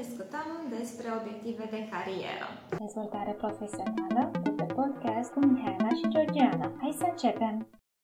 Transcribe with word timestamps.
discutăm 0.00 0.48
despre 0.76 1.06
obiective 1.18 1.64
de 1.74 1.80
carieră. 1.92 2.46
Dezvoltare 2.84 3.32
profesională 3.42 4.22
de 4.44 4.50
pe 4.58 4.66
podcast 4.78 5.28
cu 5.34 5.40
Mihaela 5.50 5.90
și 5.98 6.06
Georgiana. 6.14 6.66
Hai 6.82 6.92
să 7.00 7.06
începem! 7.12 7.54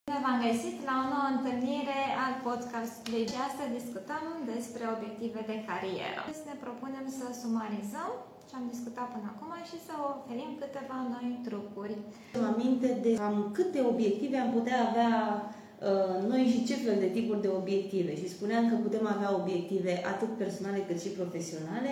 Bine 0.06 0.20
v-am 0.24 0.38
găsit 0.48 0.76
la 0.88 0.94
o 1.02 1.04
nouă 1.12 1.28
întâlnire 1.36 2.00
al 2.24 2.34
podcastului. 2.46 3.24
De 3.32 3.38
astăzi 3.48 3.76
discutăm 3.78 4.24
despre 4.52 4.82
obiective 4.94 5.40
de 5.50 5.56
carieră. 5.68 6.20
Ne 6.50 6.56
propunem 6.64 7.06
să 7.18 7.26
sumarizăm 7.42 8.10
ce 8.48 8.54
am 8.60 8.66
discutat 8.74 9.08
până 9.14 9.26
acum 9.32 9.52
și 9.70 9.78
să 9.86 9.92
oferim 10.12 10.50
câteva 10.62 10.98
noi 11.14 11.28
trucuri. 11.46 11.96
Am 12.36 12.44
aminte 12.52 12.88
de 13.04 13.12
cam 13.20 13.36
câte 13.56 13.80
obiective 13.92 14.36
am 14.40 14.50
putea 14.56 14.78
avea 14.88 15.12
Uh, 15.38 15.67
noi 16.28 16.42
și 16.52 16.64
ce 16.64 16.74
fel 16.74 16.98
de 16.98 17.06
tipuri 17.06 17.40
de 17.40 17.48
obiective. 17.48 18.16
Și 18.16 18.28
spuneam 18.28 18.68
că 18.68 18.74
putem 18.74 19.06
avea 19.06 19.34
obiective 19.40 20.02
atât 20.12 20.36
personale 20.36 20.84
cât 20.88 21.00
și 21.00 21.08
profesionale 21.08 21.90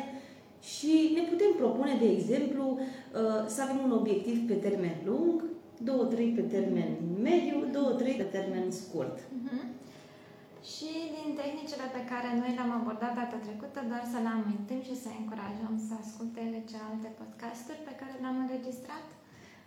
și 0.73 0.93
ne 1.17 1.23
putem 1.31 1.53
propune, 1.57 1.95
de 2.05 2.09
exemplu, 2.17 2.65
uh, 2.79 3.43
să 3.55 3.59
avem 3.63 3.81
un 3.87 3.93
obiectiv 4.01 4.37
pe 4.51 4.57
termen 4.67 4.97
lung, 5.09 5.37
două, 5.89 6.05
trei 6.05 6.31
pe 6.39 6.45
termen 6.55 6.91
mediu, 7.29 7.57
două, 7.77 7.91
trei 8.01 8.15
pe 8.21 8.27
termen 8.37 8.67
scurt. 8.81 9.17
Uh-huh. 9.19 9.65
Și 10.73 10.91
din 11.17 11.29
tehnicile 11.41 11.87
pe 11.97 12.03
care 12.11 12.29
noi 12.41 12.51
le-am 12.57 12.73
abordat 12.79 13.13
data 13.21 13.39
trecută, 13.47 13.79
doar 13.91 14.05
să 14.13 14.19
le 14.25 14.31
amintim 14.37 14.81
și 14.89 14.97
să 15.03 15.09
încurajăm 15.13 15.75
să 15.87 15.93
asculte 15.97 16.43
celelalte 16.71 17.11
podcasturi 17.21 17.87
pe 17.89 17.95
care 18.01 18.15
le-am 18.23 18.39
înregistrat. 18.45 19.07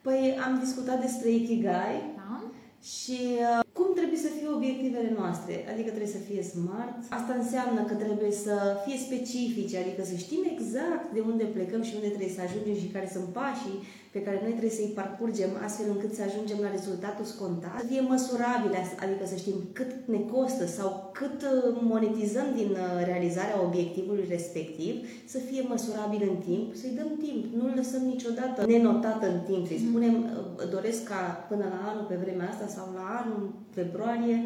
Păi 0.05 0.21
am 0.45 0.53
discutat 0.63 0.99
despre 1.05 1.29
Ikigai 1.39 1.97
da. 2.21 2.33
Și 2.81 3.19
uh, 3.47 3.59
cum 3.77 3.89
trebuie 3.99 4.19
să 4.25 4.31
fie 4.35 4.47
obiectivele 4.57 5.11
noastre? 5.19 5.53
Adică 5.73 5.89
trebuie 5.89 6.15
să 6.17 6.25
fie 6.29 6.43
smart. 6.53 6.97
Asta 7.19 7.33
înseamnă 7.41 7.81
că 7.89 7.93
trebuie 7.93 8.31
să 8.45 8.55
fie 8.85 8.97
specifice, 9.07 9.75
adică 9.77 10.01
să 10.11 10.15
știm 10.15 10.43
exact 10.53 11.05
de 11.15 11.21
unde 11.29 11.43
plecăm 11.43 11.81
și 11.87 11.95
unde 11.95 12.07
trebuie 12.13 12.37
să 12.37 12.41
ajungem 12.43 12.75
și 12.81 12.93
care 12.95 13.07
sunt 13.15 13.27
pașii 13.39 13.79
pe 14.11 14.21
care 14.25 14.37
noi 14.41 14.51
trebuie 14.57 14.79
să-i 14.79 14.97
parcurgem 14.99 15.51
astfel 15.65 15.87
încât 15.89 16.11
să 16.13 16.21
ajungem 16.25 16.59
la 16.65 16.71
rezultatul 16.77 17.25
scontat. 17.25 17.79
Să 17.79 17.85
fie 17.85 18.01
măsurabile, 18.01 18.79
adică 19.03 19.23
să 19.25 19.35
știm 19.35 19.57
cât 19.73 19.91
ne 20.05 20.19
costă 20.33 20.65
sau 20.65 21.08
cât 21.19 21.41
uh, 21.41 21.77
monetizăm 21.93 22.47
din 22.59 22.71
uh, 22.71 23.05
realizarea 23.11 23.61
obiectivului 23.67 24.25
respectiv, 24.29 24.93
să 25.33 25.37
fie 25.37 25.61
măsurabil 25.73 26.21
în 26.31 26.37
timp, 26.49 26.67
să-i 26.75 26.97
dăm 26.99 27.11
timp, 27.25 27.41
nu-l 27.57 27.73
lăsăm 27.75 28.03
niciodată 28.13 28.65
nenotat 28.65 29.23
în 29.31 29.37
timp, 29.49 29.67
să-i 29.67 29.85
spunem 29.87 30.15
uh, 30.23 30.69
doresc 30.75 31.03
ca 31.03 31.21
până 31.49 31.65
la 31.73 31.79
anul 31.89 32.05
pe 32.09 32.15
vremea 32.23 32.49
asta 32.49 32.67
sau 32.75 32.85
la 32.99 33.05
anul 33.21 33.43
februarie 33.77 34.37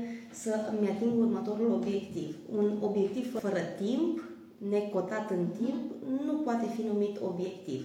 să 0.43 0.53
îmi 0.71 0.89
ating 0.89 1.13
următorul 1.25 1.69
obiectiv. 1.79 2.29
Un 2.59 2.67
obiectiv 2.87 3.25
fără 3.39 3.61
timp, 3.83 4.13
necotat 4.71 5.27
în 5.37 5.45
timp, 5.61 5.81
nu 6.25 6.33
poate 6.45 6.65
fi 6.75 6.81
numit 6.91 7.15
obiectiv. 7.29 7.81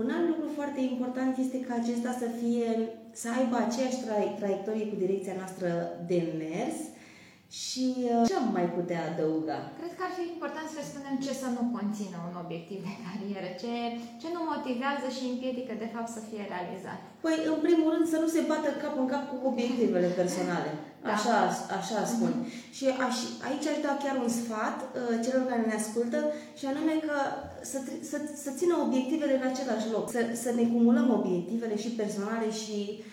Un 0.00 0.08
alt 0.16 0.26
lucru 0.30 0.48
foarte 0.58 0.80
important 0.92 1.32
este 1.44 1.60
ca 1.60 1.74
acesta 1.82 2.12
să 2.22 2.26
fie, 2.40 2.68
să 3.22 3.28
aibă 3.38 3.56
aceeași 3.56 4.00
tra- 4.04 4.36
traiectorie 4.38 4.86
cu 4.86 4.96
direcția 5.04 5.34
noastră 5.40 5.68
de 6.10 6.18
mers 6.42 6.78
și 7.62 7.84
uh, 8.12 8.22
ce 8.28 8.34
am 8.40 8.48
mai 8.58 8.68
putea 8.78 9.00
adăuga? 9.08 9.58
Cred 9.78 9.92
că 9.96 10.02
ar 10.06 10.12
fi 10.18 10.24
important 10.34 10.68
să 10.76 10.80
spunem 10.82 11.14
ce 11.24 11.32
să 11.42 11.48
nu 11.56 11.62
conțină 11.76 12.16
un 12.28 12.34
obiectiv 12.44 12.78
de 12.88 12.94
carieră, 13.04 13.50
ce, 13.62 13.74
ce 14.20 14.28
nu 14.34 14.40
motivează 14.52 15.06
și 15.16 15.24
împiedică 15.32 15.72
de 15.84 15.88
fapt 15.94 16.10
să 16.16 16.20
fie 16.28 16.42
realizat. 16.54 17.00
Păi, 17.24 17.36
în 17.52 17.58
primul 17.66 17.88
rând, 17.94 18.06
să 18.12 18.18
nu 18.22 18.28
se 18.34 18.42
bată 18.50 18.68
cap 18.82 18.94
în 19.02 19.08
cap 19.12 19.24
cu 19.30 19.36
obiectivele 19.50 20.08
personale. 20.20 20.70
Da. 21.04 21.08
Așa, 21.14 21.36
așa 21.78 21.98
spun. 22.14 22.32
Mm-hmm. 22.34 22.74
Și 22.76 22.86
aș, 23.06 23.16
aici 23.46 23.66
aș 23.72 23.78
da 23.86 23.92
chiar 24.04 24.16
un 24.24 24.30
sfat 24.40 24.78
uh, 24.86 25.14
celor 25.24 25.42
care 25.50 25.62
ne 25.66 25.78
ascultă 25.80 26.18
și 26.58 26.64
anume 26.72 26.94
că 27.06 27.16
să, 27.70 27.78
să, 28.10 28.16
să 28.44 28.50
țină 28.60 28.74
obiectivele 28.86 29.34
în 29.36 29.46
același 29.50 29.88
loc. 29.94 30.04
Să, 30.14 30.20
să 30.44 30.50
ne 30.58 30.64
cumulăm 30.72 31.08
obiectivele 31.18 31.76
și 31.82 31.98
personale 32.00 32.48
și, 32.62 32.78
uh, 32.90 33.04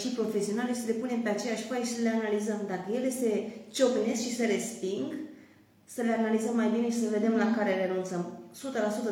și 0.00 0.08
profesionale, 0.18 0.74
să 0.74 0.86
le 0.86 1.00
punem 1.02 1.20
pe 1.22 1.28
aceeași 1.28 1.66
foaie 1.66 1.84
și 1.84 1.96
să 1.96 2.02
le 2.02 2.12
analizăm. 2.18 2.60
Dacă 2.72 2.86
ele 2.98 3.10
se 3.10 3.30
ciocnesc 3.74 4.20
și 4.22 4.36
se 4.36 4.44
resping, 4.54 5.08
să 5.94 6.00
le 6.02 6.12
analizăm 6.20 6.54
mai 6.56 6.70
bine 6.74 6.88
și 6.90 7.02
să 7.02 7.16
vedem 7.16 7.34
la 7.42 7.54
care 7.56 7.86
renunțăm. 7.86 8.22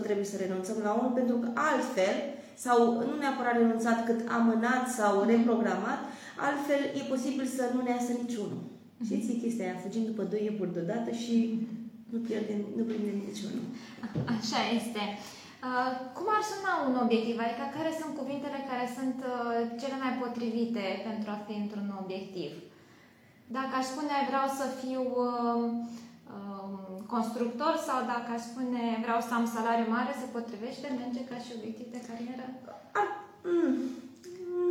100% 0.01 0.03
trebuie 0.03 0.25
să 0.33 0.37
renunțăm 0.37 0.79
la 0.83 0.93
unul 0.99 1.13
pentru 1.21 1.37
că 1.43 1.49
altfel, 1.71 2.17
sau 2.65 2.79
nu 3.09 3.15
neapărat 3.19 3.57
renunțat 3.57 3.99
cât 4.05 4.21
amânat 4.37 4.85
sau 4.99 5.13
reprogramat, 5.33 6.01
Altfel, 6.47 6.83
e 6.99 7.13
posibil 7.15 7.47
să 7.57 7.63
nu 7.75 7.81
ne 7.83 7.91
iasă 7.91 8.13
niciunul. 8.23 8.61
Mm-hmm. 8.63 9.05
Știți 9.07 9.41
chestia 9.43 9.65
aia, 9.65 9.83
fugim 9.85 10.05
după 10.11 10.23
doi 10.33 10.43
iepuri 10.45 10.75
deodată 10.77 11.11
și 11.23 11.37
nu 12.13 12.19
pierdem, 12.27 12.61
nu 12.77 12.83
prindem 12.89 13.19
niciunul. 13.31 13.65
Așa 14.37 14.61
este. 14.79 15.03
Uh, 15.67 15.91
cum 16.17 16.27
ar 16.37 16.43
suna 16.53 16.73
un 16.89 16.97
obiectiv? 17.05 17.37
Adică 17.41 17.65
care 17.77 17.91
sunt 18.01 18.13
cuvintele 18.21 18.59
care 18.71 18.87
sunt 18.99 19.19
uh, 19.25 19.59
cele 19.81 19.97
mai 20.03 20.13
potrivite 20.23 20.85
pentru 21.09 21.29
a 21.31 21.43
fi 21.47 21.55
într-un 21.63 21.89
obiectiv? 22.03 22.51
Dacă 23.57 23.73
aș 23.77 23.87
spune 23.93 24.15
vreau 24.31 24.49
să 24.59 24.65
fiu 24.83 25.03
uh, 25.27 25.63
uh, 26.37 26.89
constructor 27.15 27.75
sau 27.89 27.99
dacă 28.13 28.29
aș 28.33 28.43
spune 28.51 28.83
vreau 29.05 29.21
să 29.29 29.33
am 29.35 29.47
salariu 29.55 29.89
mare, 29.97 30.13
se 30.23 30.35
potrivește? 30.37 30.87
Merge 30.89 31.23
ca 31.31 31.37
și 31.45 31.57
obiectiv 31.59 31.89
de 31.97 32.07
carieră? 32.09 32.47
Ar, 32.99 33.07
mm, 33.49 33.73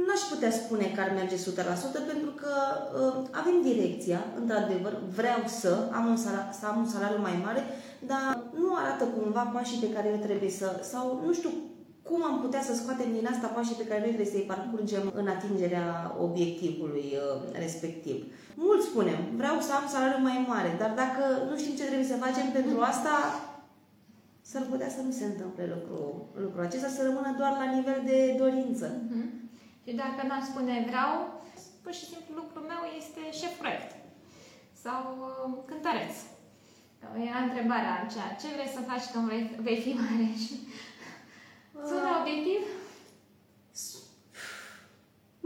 n-aș 0.05 0.23
putea 0.31 0.51
spune 0.61 0.85
că 0.95 0.99
ar 1.01 1.11
merge 1.19 1.37
100% 1.37 2.11
pentru 2.11 2.31
că 2.41 2.53
uh, 3.01 3.15
avem 3.41 3.57
direcția, 3.71 4.19
într-adevăr, 4.39 4.93
vreau 5.19 5.41
să 5.61 5.71
am, 5.97 6.05
un 6.13 6.19
salariu, 6.25 6.53
să 6.59 6.65
am 6.65 6.77
un 6.83 6.89
salariu 6.93 7.21
mai 7.27 7.37
mare, 7.45 7.61
dar 8.11 8.23
nu 8.36 8.36
arată 8.81 9.03
cumva 9.05 9.43
pașii 9.55 9.83
pe 9.83 9.93
care 9.95 10.07
eu 10.13 10.19
trebuie 10.27 10.49
să, 10.49 10.67
sau 10.91 11.05
nu 11.25 11.33
știu 11.33 11.51
cum 12.07 12.23
am 12.23 12.38
putea 12.41 12.61
să 12.67 12.73
scoatem 12.75 13.09
din 13.17 13.27
asta 13.27 13.47
pașii 13.47 13.81
pe 13.81 13.88
care 13.88 13.99
noi 13.99 14.13
trebuie 14.13 14.33
să-i 14.35 14.51
parcurgem 14.53 15.03
în 15.19 15.27
atingerea 15.35 16.15
obiectivului 16.25 17.07
uh, 17.15 17.59
respectiv. 17.63 18.17
Mulți 18.55 18.88
spunem, 18.91 19.19
vreau 19.41 19.57
să 19.67 19.71
am 19.73 19.85
salariu 19.93 20.21
mai 20.29 20.45
mare, 20.47 20.71
dar 20.81 20.91
dacă 21.03 21.23
nu 21.49 21.55
știm 21.57 21.75
ce 21.75 21.89
trebuie 21.89 22.13
să 22.13 22.23
facem 22.25 22.47
pentru 22.57 22.77
asta, 22.91 23.13
s-ar 24.49 24.63
putea 24.71 24.89
să 24.95 25.01
nu 25.07 25.11
se 25.19 25.25
întâmple 25.25 25.65
lucrul, 25.75 26.09
lucrul 26.45 26.63
acesta, 26.67 26.89
să 26.95 27.01
rămână 27.03 27.31
doar 27.39 27.53
la 27.61 27.67
nivel 27.75 27.99
de 28.11 28.19
dorință. 28.44 28.88
Uh-huh. 28.95 29.27
Și 29.85 29.91
dacă 30.03 30.21
n-am 30.27 30.44
spune 30.49 30.73
vreau, 30.89 31.11
pur 31.83 31.94
și 31.99 32.05
simplu 32.11 32.31
lucrul 32.41 32.63
meu 32.71 32.81
este 33.01 33.21
șef 33.39 33.53
proiect 33.61 33.91
sau 34.83 35.01
uh, 35.19 35.53
cântăreț. 35.69 36.15
Era 37.29 37.39
întrebarea 37.47 37.93
aceea, 38.03 38.29
ce 38.41 38.47
vrei 38.55 38.75
să 38.77 38.81
faci 38.89 39.05
când 39.13 39.27
vei, 39.31 39.43
vei 39.65 39.79
fi 39.85 39.91
mare? 40.01 40.27
Sună 41.89 42.09
uh, 42.13 42.19
obiectiv? 42.21 42.61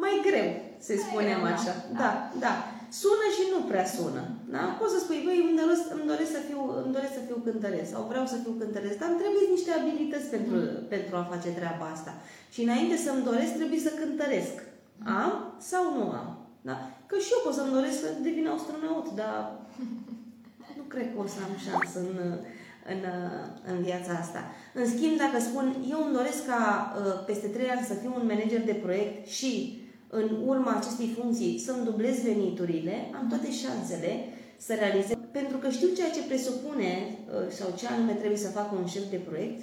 Mai 0.03 0.16
greu, 0.28 0.50
să 0.85 0.94
spunem 1.06 1.41
așa. 1.53 1.73
Da, 1.94 2.00
da. 2.00 2.12
da. 2.45 2.53
Sună 3.01 3.28
și 3.38 3.44
nu 3.53 3.59
prea 3.69 3.88
sună. 3.95 4.23
Da? 4.56 4.63
Poți 4.79 4.94
să 4.95 5.00
spui, 5.01 5.22
băi, 5.25 5.39
îmi 5.47 5.59
doresc, 5.62 5.85
îmi 5.97 6.09
doresc, 6.12 6.31
să 6.38 6.41
fiu, 6.47 6.59
îmi 6.84 6.94
doresc 6.95 7.13
să 7.17 7.28
fiu 7.28 7.38
cântăreț 7.47 7.88
sau 7.94 8.01
vreau 8.12 8.25
să 8.31 8.38
fiu 8.44 8.53
cântăreț, 8.62 8.94
dar 9.00 9.09
îmi 9.09 9.22
trebuie 9.22 9.45
niște 9.56 9.72
abilități 9.79 10.28
pentru, 10.35 10.56
mm. 10.56 10.69
pentru 10.94 11.13
a 11.16 11.29
face 11.33 11.50
treaba 11.59 11.85
asta. 11.95 12.12
Și 12.53 12.59
înainte 12.68 12.95
să-mi 13.06 13.28
doresc, 13.29 13.51
trebuie 13.59 13.81
să 13.88 13.91
cântăresc. 14.01 14.56
Am 15.22 15.33
sau 15.72 15.83
nu 15.97 16.06
am? 16.22 16.29
Da? 16.69 16.75
Că 17.09 17.16
și 17.23 17.33
eu 17.35 17.41
pot 17.44 17.53
să-mi 17.57 17.75
doresc 17.78 17.97
să 18.03 18.09
devin 18.28 18.47
astronaut, 18.47 19.07
dar 19.22 19.35
nu 19.78 20.11
cred 20.94 21.07
că 21.13 21.19
o 21.24 21.28
să 21.34 21.40
am 21.47 21.56
șansă 21.68 21.97
în, 22.09 22.18
în, 22.94 23.02
în 23.72 23.78
viața 23.88 24.12
asta. 24.24 24.41
În 24.79 24.85
schimb, 24.94 25.16
dacă 25.24 25.38
spun, 25.40 25.66
eu 25.94 26.00
îmi 26.03 26.18
doresc 26.19 26.41
ca 26.52 26.62
uh, 26.66 27.25
peste 27.29 27.47
trei 27.56 27.69
ani 27.74 27.90
să 27.90 27.94
fiu 28.02 28.12
un 28.19 28.25
manager 28.31 28.62
de 28.66 28.78
proiect 28.85 29.28
și 29.38 29.51
în 30.19 30.28
urma 30.51 30.72
acestei 30.75 31.09
funcții 31.18 31.59
să-mi 31.66 31.88
dublez 31.90 32.16
veniturile, 32.30 32.96
am 33.19 33.25
toate 33.31 33.50
șansele 33.63 34.12
să 34.66 34.74
realizez. 34.74 35.16
Pentru 35.40 35.57
că 35.57 35.68
știu 35.69 35.90
ceea 35.97 36.12
ce 36.16 36.30
presupune 36.30 36.91
uh, 37.06 37.47
sau 37.57 37.68
ce 37.80 37.85
anume 37.88 38.13
trebuie 38.22 38.46
să 38.46 38.56
facă 38.59 38.72
un 38.81 38.88
șef 38.94 39.06
de 39.16 39.22
proiect, 39.30 39.62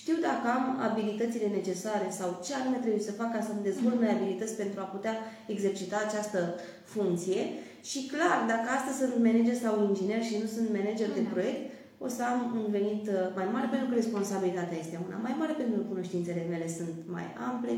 știu 0.00 0.16
dacă 0.28 0.46
am 0.58 0.64
abilitățile 0.88 1.48
necesare 1.58 2.08
sau 2.18 2.28
ce 2.44 2.52
anume 2.54 2.78
trebuie 2.84 3.08
să 3.08 3.18
fac 3.20 3.30
ca 3.32 3.40
să-mi 3.46 3.66
dezvolt 3.68 3.98
noi 4.00 4.10
abilități 4.16 4.56
pentru 4.62 4.80
a 4.80 4.92
putea 4.94 5.14
exercita 5.54 5.96
această 6.06 6.38
funcție 6.84 7.42
și 7.90 8.00
clar, 8.12 8.38
dacă 8.52 8.66
astăzi 8.76 8.98
sunt 9.00 9.14
manager 9.26 9.56
sau 9.64 9.74
inginer 9.88 10.22
și 10.28 10.34
nu 10.42 10.46
sunt 10.54 10.68
manager 10.78 11.08
de 11.18 11.22
da. 11.24 11.30
proiect, 11.32 11.62
o 12.04 12.08
să 12.16 12.22
am 12.32 12.38
un 12.60 12.66
venit 12.78 13.04
uh, 13.08 13.14
mai 13.38 13.48
mare 13.54 13.66
pentru 13.70 13.88
că 13.88 13.94
responsabilitatea 13.94 14.78
este 14.78 14.96
una 15.08 15.18
mai 15.26 15.34
mare, 15.40 15.52
pentru 15.60 15.74
că 15.76 15.84
cunoștințele 15.92 16.42
mele 16.52 16.68
sunt 16.78 16.94
mai 17.16 17.26
ample 17.48 17.74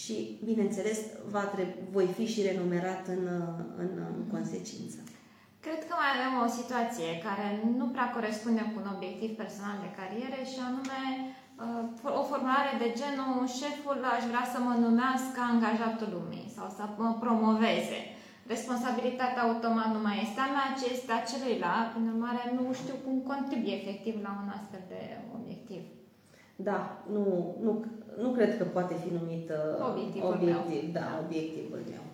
și, 0.00 0.16
bineînțeles, 0.48 0.98
va 1.34 1.44
treb- 1.54 1.78
voi 1.96 2.08
fi 2.16 2.24
și 2.32 2.46
renumerat 2.48 3.04
în, 3.16 3.24
în, 3.82 3.90
în 4.16 4.24
consecință. 4.34 4.98
Cred 5.64 5.80
că 5.88 5.94
mai 5.96 6.10
avem 6.14 6.34
o 6.46 6.48
situație 6.58 7.08
care 7.26 7.46
nu 7.80 7.86
prea 7.94 8.08
corespunde 8.16 8.62
cu 8.70 8.76
un 8.82 8.88
obiectiv 8.94 9.30
personal 9.42 9.76
de 9.84 9.94
carieră 9.98 10.40
și 10.50 10.58
anume 10.68 11.02
uh, 11.22 12.18
o 12.20 12.22
formulare 12.30 12.72
de 12.82 12.88
genul 13.00 13.32
șeful 13.60 13.98
aș 14.14 14.22
vrea 14.30 14.46
să 14.52 14.58
mă 14.66 14.74
numească 14.84 15.38
angajatul 15.42 16.10
lumii 16.16 16.52
sau 16.56 16.66
să 16.76 16.82
mă 17.02 17.10
promoveze. 17.24 18.00
Responsabilitatea 18.54 19.42
automat 19.48 19.88
nu 19.96 20.00
mai 20.06 20.16
este 20.26 20.40
a 20.46 20.48
mea, 20.56 20.68
ci 20.78 20.84
este 20.94 21.12
a 21.14 21.26
celuilalt. 21.30 21.88
Prin 21.92 22.06
urmare, 22.14 22.42
nu 22.56 22.62
știu 22.80 22.96
cum 23.04 23.14
contribuie 23.32 23.74
efectiv 23.80 24.14
la 24.26 24.32
un 24.42 24.48
astfel 24.58 24.82
de 24.92 25.00
obiectiv. 25.38 25.82
Da, 26.68 26.78
nu, 27.14 27.24
nu, 27.64 27.72
nu 28.22 28.28
cred 28.36 28.50
că 28.58 28.64
poate 28.76 28.94
fi 29.02 29.10
numit 29.18 29.46
uh, 29.58 29.88
Obiectivul 29.90 30.34
obiectiv. 30.34 30.82
meu. 30.82 30.92
Da, 30.98 31.00
Da. 31.08 31.10
obiectivul 31.24 31.80
meu. 31.92 32.04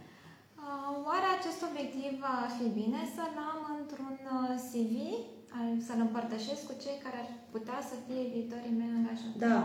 Uh, 0.63 0.91
Oare 1.09 1.29
acest 1.39 1.61
obiectiv 1.69 2.13
ar 2.43 2.49
fi 2.59 2.67
bine 2.81 3.01
să-l 3.17 3.35
am 3.53 3.61
într-un 3.81 4.15
uh, 4.37 4.51
CV, 4.71 4.95
al- 5.59 5.81
să-l 5.87 6.01
împărtășesc 6.07 6.63
cu 6.69 6.75
cei 6.85 6.99
care 7.05 7.17
ar 7.25 7.31
putea 7.55 7.79
să 7.91 7.95
fie 8.07 8.23
viitorii 8.35 8.79
mei 8.81 8.91
angajatori? 8.99 9.43
Da, 9.47 9.59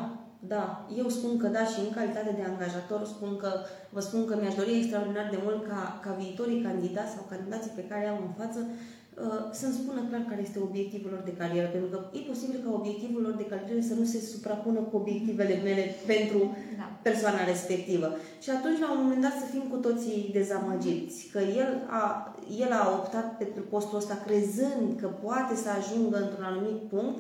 da. 0.47 0.87
Eu 0.97 1.07
spun 1.09 1.37
că 1.37 1.47
da 1.47 1.63
și 1.65 1.79
în 1.79 1.91
calitate 1.97 2.31
de 2.37 2.43
angajator 2.51 3.01
spun 3.05 3.37
că 3.37 3.51
vă 3.89 3.99
spun 3.99 4.25
că 4.25 4.35
mi-aș 4.35 4.55
dori 4.55 4.77
extraordinar 4.77 5.27
de 5.31 5.39
mult 5.43 5.67
ca, 5.67 5.99
ca 6.03 6.11
viitorii 6.21 6.61
candidați 6.67 7.13
sau 7.15 7.25
candidații 7.29 7.77
pe 7.79 7.87
care 7.91 8.05
am 8.07 8.19
în 8.27 8.33
față 8.41 8.59
uh, 8.67 9.41
să-mi 9.59 9.79
spună 9.79 10.01
clar 10.09 10.23
care 10.29 10.41
este 10.41 10.59
obiectivul 10.67 11.11
lor 11.11 11.23
de 11.29 11.37
carieră, 11.41 11.67
pentru 11.75 11.89
că 11.91 11.99
e 12.17 12.31
posibil 12.31 12.59
ca 12.65 12.71
obiectivul 12.79 13.21
lor 13.21 13.35
de 13.41 13.49
carieră 13.51 13.81
să 13.89 13.95
nu 13.99 14.05
se 14.13 14.19
suprapună 14.33 14.79
cu 14.79 14.95
obiectivele 15.01 15.55
mele 15.67 15.83
pentru 16.11 16.39
Da. 16.77 16.87
persoana 17.07 17.43
respectivă. 17.53 18.07
Și 18.43 18.49
atunci, 18.49 18.79
la 18.83 18.91
un 18.91 19.01
moment 19.03 19.21
dat, 19.25 19.35
să 19.41 19.45
fim 19.53 19.65
cu 19.71 19.77
toții 19.87 20.29
dezamăgiți. 20.37 21.17
Că 21.33 21.39
el 21.61 21.71
a, 22.01 22.03
el 22.63 22.71
a 22.81 22.83
optat 22.99 23.27
pentru 23.41 23.63
postul 23.73 23.97
ăsta 24.01 24.15
crezând 24.25 24.87
că 25.01 25.07
poate 25.25 25.55
să 25.63 25.69
ajungă 25.69 26.17
într-un 26.21 26.45
anumit 26.51 26.79
punct 26.93 27.19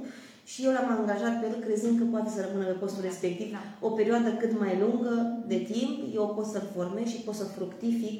și 0.51 0.65
eu 0.65 0.71
l-am 0.75 0.89
angajat 0.97 1.33
pe 1.39 1.45
el 1.49 1.57
crezând 1.65 1.95
că 1.99 2.05
poate 2.13 2.29
să 2.35 2.39
rămână 2.45 2.65
pe 2.67 2.81
postul 2.83 3.03
respectiv 3.09 3.47
Da. 3.51 3.63
o 3.87 3.89
perioadă 3.99 4.29
cât 4.41 4.53
mai 4.59 4.73
lungă 4.83 5.13
de 5.51 5.59
timp, 5.71 5.95
eu 6.19 6.25
pot 6.35 6.47
să-l 6.53 6.67
formez 6.75 7.07
și 7.13 7.25
pot 7.25 7.35
să 7.41 7.53
fructific 7.57 8.17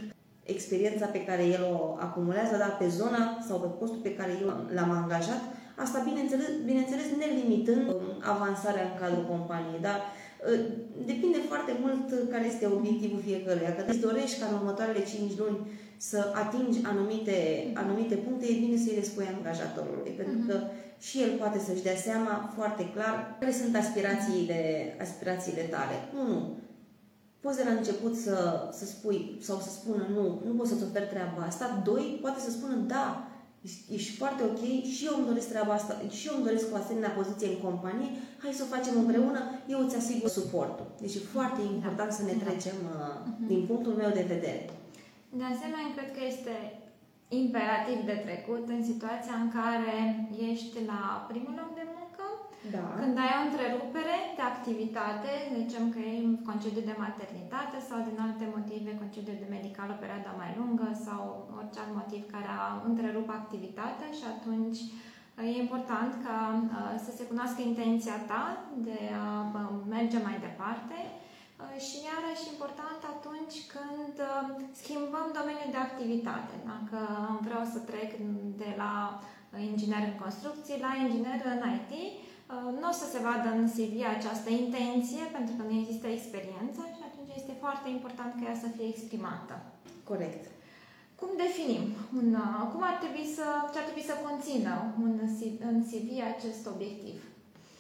experiența 0.56 1.06
pe 1.06 1.26
care 1.28 1.44
el 1.56 1.64
o 1.74 1.76
acumulează, 2.06 2.56
dar 2.64 2.72
pe 2.82 2.88
zona 3.00 3.24
sau 3.48 3.58
pe 3.60 3.70
postul 3.80 4.02
pe 4.08 4.16
care 4.20 4.32
eu 4.42 4.48
l-am 4.76 4.92
angajat, 5.02 5.42
asta 5.84 6.08
bineînțeles, 6.10 6.50
bineînțeles 6.70 7.08
nelimitând 7.22 7.86
um, 7.88 8.08
avansarea 8.34 8.86
în 8.88 8.96
cadrul 9.02 9.26
companiei, 9.34 9.86
dar 9.88 10.00
uh, 10.06 10.60
depinde 11.12 11.40
foarte 11.50 11.74
mult 11.82 12.06
care 12.34 12.46
este 12.48 12.66
obiectivul 12.78 13.22
fiecăruia. 13.30 13.76
Că 13.76 13.82
îți 13.88 14.06
dorești 14.08 14.40
ca 14.40 14.46
în 14.48 14.58
următoarele 14.60 15.04
5 15.04 15.38
luni 15.42 15.60
să 16.08 16.20
atingi 16.44 16.80
anumite, 16.92 17.38
anumite 17.74 18.16
puncte, 18.16 18.46
e 18.46 18.64
bine 18.66 18.78
să-i 18.78 18.96
le 18.96 19.04
spui 19.04 19.34
angajatorului, 19.36 20.12
pentru 20.12 20.38
că 20.48 20.56
și 21.00 21.22
el 21.22 21.32
poate 21.38 21.60
să-și 21.60 21.86
dea 21.88 21.96
seama 21.96 22.54
foarte 22.56 22.84
clar 22.96 23.36
care 23.40 23.52
sunt 23.52 23.76
aspirațiile, 23.76 24.60
aspirațiile 25.02 25.62
tale. 25.62 25.96
Unu, 26.22 26.40
poți 27.40 27.58
de 27.58 27.64
la 27.70 27.78
început 27.78 28.16
să, 28.16 28.38
să 28.80 28.86
spui 28.86 29.38
sau 29.42 29.58
să 29.66 29.70
spună 29.70 30.04
nu, 30.16 30.42
nu 30.46 30.54
pot 30.58 30.68
să-ți 30.68 30.84
ofer 30.84 31.06
treaba 31.08 31.42
asta. 31.48 31.82
Doi, 31.84 32.18
poate 32.22 32.40
să 32.40 32.52
spună 32.52 32.76
da, 32.76 33.28
ești, 33.62 33.94
ești 33.94 34.18
foarte 34.18 34.44
ok 34.44 34.64
și 34.96 35.06
eu 35.10 35.14
îmi 35.18 35.28
doresc 35.28 35.50
treaba 35.50 35.74
asta, 35.74 35.94
și 36.10 36.28
eu 36.28 36.36
îmi 36.36 36.46
doresc 36.46 36.66
o 36.74 36.76
asemenea 36.76 37.18
poziție 37.20 37.48
în 37.48 37.60
companie, 37.68 38.10
hai 38.42 38.58
să 38.58 38.64
o 38.66 38.74
facem 38.76 38.96
împreună, 39.00 39.42
eu 39.74 39.80
îți 39.84 39.96
asigur 39.96 40.30
suportul. 40.30 40.88
Deci 41.02 41.16
e 41.16 41.32
foarte 41.36 41.62
important 41.76 42.12
să 42.12 42.24
ne 42.24 42.36
trecem 42.44 42.78
uh, 42.86 43.16
din 43.48 43.66
punctul 43.66 43.94
meu 43.94 44.12
de 44.20 44.26
vedere. 44.34 44.79
De 45.38 45.44
asemenea, 45.54 45.94
cred 45.96 46.10
că 46.16 46.22
este 46.32 46.56
imperativ 47.44 48.00
de 48.12 48.18
trecut 48.26 48.64
în 48.76 48.82
situația 48.92 49.36
în 49.44 49.50
care 49.60 49.96
ești 50.52 50.78
la 50.92 51.02
primul 51.32 51.54
loc 51.62 51.72
de 51.80 51.86
muncă, 51.98 52.26
Da. 52.76 52.86
când 53.00 53.16
ai 53.24 53.34
o 53.38 53.46
întrerupere 53.48 54.18
de 54.38 54.44
activitate, 54.54 55.32
de 55.52 55.58
zicem 55.64 55.86
că 55.94 56.00
e 56.12 56.16
concediu 56.50 56.84
de 56.90 57.00
maternitate 57.06 57.78
sau 57.90 57.98
din 58.08 58.18
alte 58.28 58.46
motive, 58.56 59.02
concediu 59.04 59.36
de 59.42 59.54
medical 59.56 59.88
o 59.92 60.02
perioadă 60.02 60.30
mai 60.42 60.52
lungă 60.60 60.88
sau 61.06 61.24
orice 61.58 61.80
alt 61.80 61.94
motiv 62.02 62.22
care 62.34 62.50
a 62.62 62.66
întrerup 62.90 63.28
activitatea 63.42 64.10
și 64.18 64.26
atunci 64.34 64.80
e 65.50 65.64
important 65.66 66.12
ca 66.26 66.38
uh, 66.54 66.94
să 67.06 67.12
se 67.18 67.28
cunoască 67.30 67.60
intenția 67.62 68.18
ta 68.32 68.44
de 68.88 69.00
a 69.26 69.28
uh, 69.60 69.74
merge 69.96 70.18
mai 70.28 70.38
departe 70.48 70.98
uh, 71.06 71.29
și 71.86 71.98
iarăși 72.10 72.50
important 72.54 73.02
atunci 73.16 73.58
când 73.76 74.16
uh, 74.30 74.48
schimbăm 74.82 75.28
domeniul 75.40 75.74
de 75.76 75.82
activitate. 75.88 76.56
Dacă 76.72 77.00
vreau 77.48 77.64
să 77.74 77.80
trec 77.90 78.10
de 78.62 78.70
la 78.82 78.94
inginer 79.70 80.04
în 80.12 80.18
construcții 80.24 80.84
la 80.86 80.92
inginer 81.04 81.40
în 81.54 81.62
IT, 81.78 81.92
Uh, 82.54 82.70
nu 82.82 82.88
o 82.92 82.96
să 83.02 83.08
se 83.14 83.20
vadă 83.28 83.50
în 83.60 83.66
CV 83.76 83.94
această 84.18 84.50
intenție 84.64 85.24
pentru 85.38 85.54
că 85.58 85.64
nu 85.70 85.76
există 85.82 86.08
experiență 86.08 86.82
și 86.96 87.02
atunci 87.10 87.34
este 87.40 87.54
foarte 87.64 87.88
important 87.98 88.32
ca 88.36 88.46
ea 88.50 88.58
să 88.64 88.70
fie 88.76 88.88
exprimată. 88.90 89.54
Corect. 90.10 90.44
Cum 91.20 91.30
definim? 91.46 91.84
Un, 92.20 92.30
uh, 92.46 92.62
cum 92.72 92.82
ar 92.90 92.96
trebui 93.04 93.26
să, 93.38 93.46
ce 93.72 93.78
ar 93.80 93.88
trebui 93.88 94.10
să 94.12 94.24
conțină 94.28 94.74
un, 95.06 95.14
C- 95.38 95.60
în 95.70 95.78
CV 95.90 96.08
acest 96.34 96.62
obiectiv? 96.74 97.18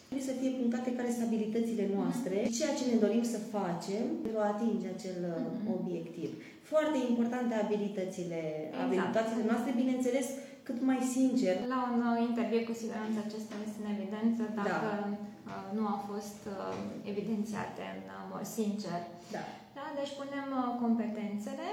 Trebuie 0.09 0.29
să 0.31 0.39
fie 0.41 0.51
punctate 0.61 0.89
care 0.97 1.09
sunt 1.15 1.25
abilitățile 1.29 1.85
noastre, 1.97 2.35
ceea 2.57 2.73
ce 2.77 2.83
ne 2.91 2.97
dorim 3.05 3.23
să 3.33 3.39
facem 3.57 4.03
pentru 4.23 4.39
a 4.41 4.51
atinge 4.55 4.87
acel 4.95 5.17
uh, 5.33 5.75
obiectiv. 5.77 6.29
Foarte 6.71 6.97
importante 7.11 7.53
abilitățile, 7.65 8.39
Exact. 8.65 8.83
abilitățile 8.85 9.43
noastre, 9.49 9.69
bineînțeles, 9.81 10.27
cât 10.67 10.79
mai 10.89 10.99
sincer. 11.15 11.55
La 11.73 11.79
un 11.93 11.99
uh, 12.11 12.17
interviu 12.29 12.61
cu 12.67 12.73
siguranță 12.81 13.17
acesta 13.21 13.55
este 13.65 13.79
în 13.83 13.89
evidență 13.95 14.41
dacă 14.59 14.89
uh, 15.05 15.65
nu 15.77 15.83
au 15.93 15.99
fost 16.11 16.39
uh, 16.53 16.75
evidențiate 17.11 17.83
în 17.95 18.01
uh, 18.15 18.21
mod 18.31 18.45
sincer. 18.57 18.99
Da. 19.35 19.43
Da? 19.77 19.85
Deci 19.99 20.13
punem 20.21 20.47
uh, 20.59 20.67
competențele. 20.83 21.67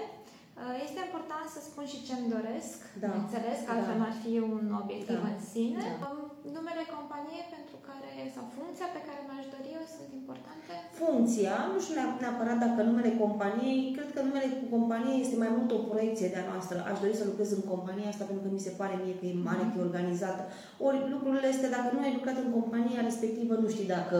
Uh, 0.60 0.74
Este 0.86 0.98
important 1.08 1.46
să 1.54 1.60
spun 1.68 1.84
și 1.92 2.04
ce-mi 2.06 2.32
doresc, 2.36 2.78
Da. 3.04 3.10
înțeles 3.22 3.58
că 3.64 3.70
altfel 3.74 3.98
Da. 4.02 4.06
ar 4.08 4.14
fi 4.22 4.32
un 4.54 4.64
obiectiv 4.82 5.18
Da. 5.24 5.28
în 5.32 5.38
sine. 5.52 5.82
Da. 6.02 6.08
Um, 6.46 6.52
Numele 6.56 6.84
companiei 6.98 7.46
pentru 7.56 7.76
care, 7.88 8.10
sau 8.34 8.44
funcția 8.58 8.88
pe 8.96 9.00
care 9.06 9.20
mi-aș 9.28 9.46
dori 9.54 9.70
eu 9.78 9.84
sunt 9.96 10.10
importante. 10.20 10.72
Funcția, 11.16 11.54
nu 11.72 11.78
știu 11.84 11.96
neap- 11.98 12.20
neapărat 12.24 12.58
dacă 12.64 12.80
numele 12.88 13.12
companiei, 13.24 13.80
cred 13.96 14.08
că 14.14 14.20
numele 14.26 14.48
companiei 14.76 15.22
este 15.24 15.36
mai 15.42 15.50
mult 15.56 15.68
o 15.76 15.84
proiecție 15.90 16.32
de-a 16.34 16.48
noastră. 16.52 16.76
Aș 16.90 16.96
dori 17.02 17.14
să 17.20 17.24
lucrez 17.30 17.48
în 17.58 17.64
compania 17.72 18.08
asta 18.10 18.24
pentru 18.28 18.44
că 18.44 18.50
mi 18.56 18.66
se 18.66 18.76
pare 18.80 18.94
mie 19.02 19.14
că 19.18 19.24
e 19.26 19.46
mare, 19.48 19.64
că 19.66 19.74
e 19.76 19.86
organizată. 19.88 20.42
Ori 20.86 20.98
lucrurile 21.14 21.48
este, 21.50 21.66
dacă 21.76 21.88
nu 21.92 22.00
ai 22.02 22.16
lucrat 22.18 22.36
în 22.44 22.50
compania 22.58 23.06
respectivă, 23.08 23.52
nu 23.62 23.68
știi 23.74 23.92
dacă 23.96 24.18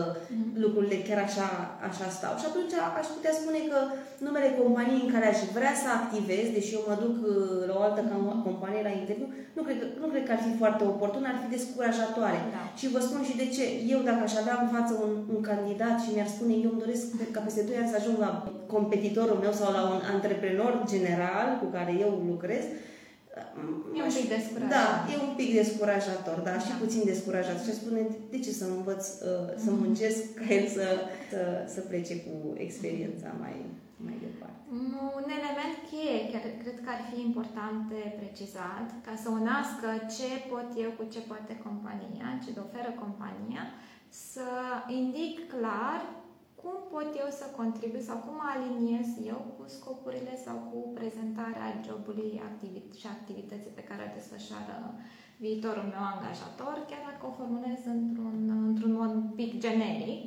lucrurile 0.65 0.97
chiar 1.07 1.19
așa, 1.27 1.47
așa 1.89 2.07
stau. 2.17 2.33
Și 2.39 2.47
atunci 2.49 2.73
aș 3.01 3.07
putea 3.15 3.33
spune 3.39 3.59
că 3.71 3.79
numele 4.25 4.49
companiei 4.61 5.03
în 5.05 5.13
care 5.15 5.27
aș 5.29 5.39
vrea 5.57 5.73
să 5.83 5.87
activez, 5.91 6.45
deși 6.57 6.75
eu 6.77 6.83
mă 6.89 6.95
duc 7.03 7.15
uh, 7.21 7.33
la 7.69 7.73
o 7.79 7.81
altă 7.87 8.01
cam- 8.09 8.41
companie 8.47 8.87
la 8.87 8.93
interviu, 9.01 9.27
nu 9.57 9.61
cred, 9.65 9.77
că, 9.81 9.85
nu 10.03 10.07
cred 10.11 10.23
că 10.25 10.31
ar 10.35 10.41
fi 10.45 10.51
foarte 10.61 10.83
oportun, 10.93 11.23
ar 11.25 11.37
fi 11.41 11.47
descurajatoare. 11.55 12.39
Da. 12.55 12.63
Și 12.79 12.85
vă 12.93 12.99
spun 13.07 13.21
și 13.29 13.39
de 13.41 13.47
ce. 13.55 13.63
Eu, 13.93 13.99
dacă 14.09 14.21
aș 14.25 14.33
avea 14.41 14.55
în 14.63 14.69
față 14.75 14.93
un, 15.05 15.11
un 15.35 15.41
candidat 15.49 15.95
și 16.03 16.13
mi-ar 16.15 16.29
spune, 16.35 16.53
eu 16.65 16.71
îmi 16.73 16.86
doresc 16.87 17.31
ca 17.35 17.39
peste 17.47 17.61
2 17.61 17.75
ani 17.81 17.91
să 17.93 17.97
ajung 17.99 18.17
la 18.25 18.31
competitorul 18.75 19.37
meu 19.45 19.53
sau 19.59 19.69
la 19.77 19.83
un 19.95 20.01
antreprenor 20.13 20.71
general 20.93 21.47
cu 21.61 21.65
care 21.75 21.91
eu 22.05 22.09
lucrez, 22.31 22.63
E 23.97 24.01
un 24.01 24.09
aș- 24.11 24.17
pic 24.19 24.29
descurajator. 24.35 24.75
Da, 24.77 24.85
e 25.11 25.15
un 25.27 25.33
pic 25.39 25.49
descurajator, 25.61 26.37
da, 26.49 26.53
și 26.65 26.71
Da. 26.73 26.79
puțin 26.83 27.01
descurajat. 27.13 27.57
Și 27.63 27.69
aș 27.71 27.77
spune, 27.83 28.01
de 28.33 28.39
ce 28.45 28.51
să 28.61 28.65
învăț, 28.77 29.03
uh, 29.07 29.47
să 29.63 29.69
Mhm. 29.71 29.79
muncesc 29.83 30.19
ca 30.39 30.45
el 30.59 30.65
să, 30.77 30.85
să, 31.31 31.41
să 31.73 31.79
plece 31.91 32.15
cu 32.25 32.33
experiența 32.65 33.29
mai, 33.43 33.55
mai 34.05 34.17
departe. 34.25 34.59
Un 35.19 35.27
element 35.39 35.75
cheie, 35.89 36.17
chiar 36.31 36.45
cred 36.63 36.77
că 36.85 36.89
ar 36.95 37.01
fi 37.09 37.17
important 37.29 37.79
de 37.93 38.01
precizat, 38.21 38.87
ca 39.05 39.13
să 39.23 39.27
unească 39.39 39.87
ce 40.15 40.29
pot 40.51 40.67
eu 40.83 40.91
cu 40.97 41.03
ce 41.13 41.21
poate 41.31 41.53
compania, 41.67 42.27
ce 42.43 42.49
oferă 42.67 42.91
compania, 43.03 43.63
să 44.31 44.47
indic 45.01 45.33
clar 45.55 45.99
cum 46.61 46.75
pot 46.93 47.09
eu 47.23 47.29
să 47.39 47.45
contribui 47.59 48.07
sau 48.09 48.17
cum 48.25 48.37
aliniez 48.53 49.07
eu 49.33 49.39
cu 49.55 49.63
scopurile 49.77 50.33
sau 50.45 50.55
cu 50.69 50.79
prezentarea 50.99 51.67
jobului 51.87 52.31
activi- 52.49 52.97
și 52.99 53.07
activității 53.17 53.77
pe 53.77 53.87
care 53.89 54.01
o 54.03 54.13
desfășoară 54.17 54.75
viitorul 55.45 55.87
meu 55.93 56.03
angajator, 56.13 56.75
chiar 56.89 57.03
dacă 57.09 57.23
o 57.29 57.35
formulez 57.39 57.81
într-un, 57.95 58.37
într-un 58.69 58.93
mod 58.99 59.11
un 59.19 59.27
pic 59.39 59.51
generic, 59.65 60.21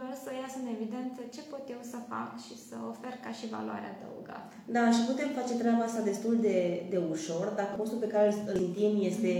doar 0.00 0.14
să 0.24 0.30
iasă 0.32 0.56
în 0.60 0.72
evidență 0.76 1.20
ce 1.34 1.42
pot 1.52 1.64
eu 1.74 1.82
să 1.92 1.98
fac 2.12 2.30
și 2.46 2.54
să 2.68 2.76
ofer 2.92 3.14
ca 3.24 3.32
și 3.38 3.52
valoare 3.56 3.88
adăugată. 3.90 4.54
Da, 4.76 4.84
și 4.96 5.02
putem 5.10 5.30
face 5.38 5.54
treaba 5.62 5.82
asta 5.84 6.08
destul 6.10 6.34
de, 6.48 6.58
de 6.92 6.98
ușor. 7.14 7.46
Dacă 7.60 7.72
postul 7.80 7.98
pe 8.04 8.12
care 8.14 8.26
îl 8.26 8.34
simțim 8.58 8.92
este 9.10 9.32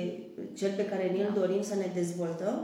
cel 0.60 0.72
pe 0.76 0.88
care 0.90 1.04
ne-l 1.14 1.32
dorim 1.40 1.62
să 1.70 1.74
ne 1.74 1.88
dezvoltăm 2.00 2.56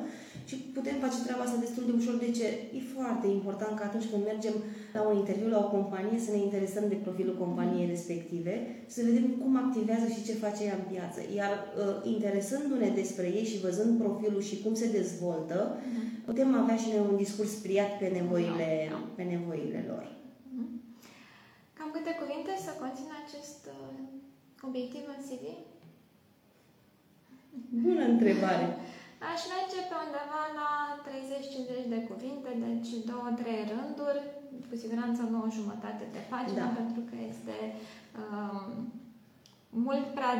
și 0.48 0.54
putem 0.76 0.96
face 1.04 1.18
treaba 1.24 1.42
asta 1.44 1.64
destul 1.66 1.84
de 1.86 1.92
ușor. 2.00 2.14
De 2.24 2.30
ce? 2.38 2.46
E 2.78 2.80
foarte 2.96 3.26
important 3.38 3.72
că 3.76 3.84
atunci 3.84 4.10
când 4.10 4.22
mergem 4.24 4.54
la 4.96 5.00
un 5.08 5.16
interviu 5.16 5.48
la 5.48 5.58
o 5.64 5.70
companie 5.76 6.18
să 6.26 6.30
ne 6.30 6.40
interesăm 6.42 6.84
de 6.88 6.94
profilul 6.94 7.36
companiei 7.44 7.92
respective, 7.94 8.54
să 8.94 9.00
vedem 9.08 9.26
cum 9.40 9.52
activează 9.64 10.06
și 10.14 10.24
ce 10.26 10.42
face 10.44 10.64
ea 10.64 10.76
în 10.80 10.86
piață. 10.92 11.20
Iar 11.40 11.52
uh, 11.52 12.12
interesându-ne 12.14 12.88
despre 13.00 13.26
ei 13.38 13.44
și 13.44 13.62
văzând 13.66 13.98
profilul 14.02 14.42
și 14.48 14.60
cum 14.62 14.74
se 14.74 14.90
dezvoltă, 14.98 15.76
putem 16.24 16.54
avea 16.54 16.76
și 16.76 16.88
noi 16.92 17.06
un 17.10 17.16
discurs 17.16 17.50
spriat 17.50 17.98
pe 17.98 18.06
nevoile, 18.18 18.68
Da. 18.90 19.00
pe 19.16 19.22
nevoile 19.22 19.84
lor. 19.88 20.04
Cam 21.76 21.90
câte 21.92 22.12
cuvinte 22.20 22.52
să 22.66 22.70
conțină 22.82 23.14
acest 23.24 23.60
uh, 23.74 23.98
obiectiv 24.68 25.04
în 25.14 25.20
CV? 25.28 25.44
Bună 27.86 28.04
întrebare! 28.04 28.66
Aș 29.30 29.40
merge 29.54 29.80
pe 29.90 29.96
undeva 30.06 30.42
la 30.60 30.70
30-50 31.06 31.92
de 31.94 32.00
cuvinte, 32.10 32.50
de 32.62 32.68
trei 33.40 33.62
rânduri, 33.72 34.20
cu 34.68 34.74
siguranță 34.82 35.20
nu 35.32 35.38
o 35.46 35.54
jumătate 35.58 36.04
de 36.16 36.22
pagină, 36.32 36.64
Da. 36.66 36.76
pentru 36.80 37.00
că 37.08 37.16
este 37.32 37.56
um, 38.20 38.66
mult 39.86 40.06
prea 40.16 40.32